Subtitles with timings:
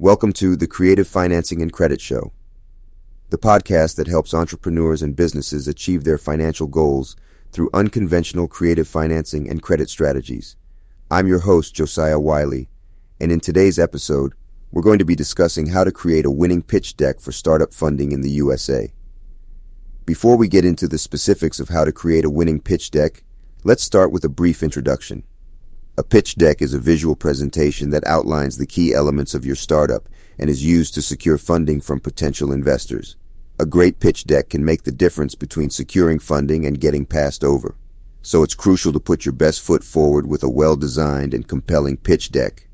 [0.00, 2.32] Welcome to the Creative Financing and Credit Show,
[3.30, 7.16] the podcast that helps entrepreneurs and businesses achieve their financial goals
[7.50, 10.54] through unconventional creative financing and credit strategies.
[11.10, 12.68] I'm your host, Josiah Wiley,
[13.20, 14.34] and in today's episode,
[14.70, 18.12] we're going to be discussing how to create a winning pitch deck for startup funding
[18.12, 18.92] in the USA.
[20.06, 23.24] Before we get into the specifics of how to create a winning pitch deck,
[23.64, 25.24] let's start with a brief introduction.
[25.98, 30.08] A pitch deck is a visual presentation that outlines the key elements of your startup
[30.38, 33.16] and is used to secure funding from potential investors.
[33.58, 37.74] A great pitch deck can make the difference between securing funding and getting passed over.
[38.22, 42.30] So it's crucial to put your best foot forward with a well-designed and compelling pitch
[42.30, 42.68] deck.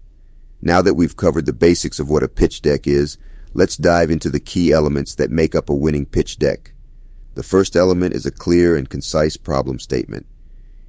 [0.61, 3.17] Now that we've covered the basics of what a pitch deck is,
[3.55, 6.75] let's dive into the key elements that make up a winning pitch deck.
[7.37, 10.27] The first element is a clear and concise problem statement.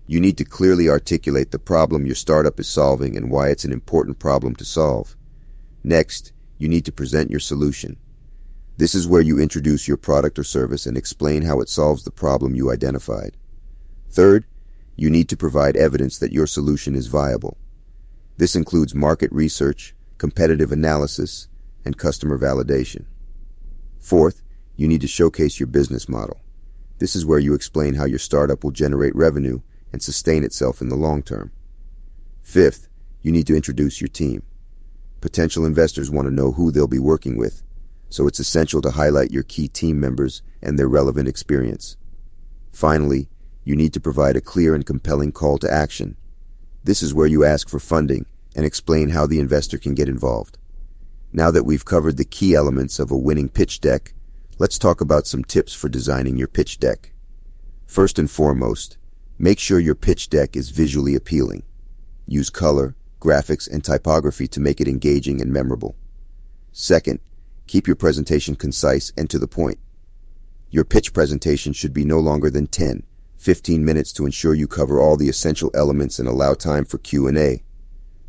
[0.07, 3.71] You need to clearly articulate the problem your startup is solving and why it's an
[3.71, 5.15] important problem to solve.
[5.83, 7.97] Next, you need to present your solution.
[8.77, 12.11] This is where you introduce your product or service and explain how it solves the
[12.11, 13.35] problem you identified.
[14.09, 14.45] Third,
[14.95, 17.57] you need to provide evidence that your solution is viable.
[18.37, 21.47] This includes market research, competitive analysis,
[21.83, 23.05] and customer validation.
[23.99, 24.43] Fourth,
[24.75, 26.39] you need to showcase your business model.
[26.99, 30.89] This is where you explain how your startup will generate revenue and sustain itself in
[30.89, 31.51] the long term.
[32.41, 32.89] Fifth,
[33.21, 34.43] you need to introduce your team.
[35.21, 37.63] Potential investors want to know who they'll be working with,
[38.09, 41.97] so it's essential to highlight your key team members and their relevant experience.
[42.71, 43.29] Finally,
[43.63, 46.15] you need to provide a clear and compelling call to action.
[46.83, 50.57] This is where you ask for funding and explain how the investor can get involved.
[51.33, 54.13] Now that we've covered the key elements of a winning pitch deck,
[54.59, 57.11] let's talk about some tips for designing your pitch deck.
[57.87, 58.97] First and foremost,
[59.37, 61.63] Make sure your pitch deck is visually appealing.
[62.25, 65.97] Use color, graphics, and typography to make it engaging and memorable.
[66.71, 67.19] Second,
[67.67, 69.77] keep your presentation concise and to the point.
[70.69, 73.03] Your pitch presentation should be no longer than 10,
[73.37, 77.63] 15 minutes to ensure you cover all the essential elements and allow time for Q&A.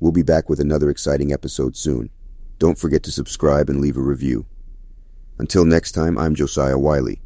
[0.00, 2.10] We'll be back with another exciting episode soon.
[2.58, 4.44] Don't forget to subscribe and leave a review.
[5.38, 7.21] Until next time, I'm Josiah Wiley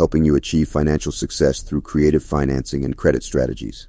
[0.00, 3.86] helping you achieve financial success through creative financing and credit strategies.